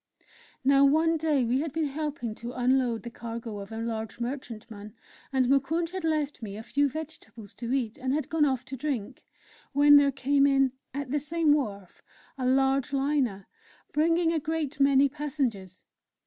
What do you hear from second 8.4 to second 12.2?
off to drink, when there came in, at the same wharf,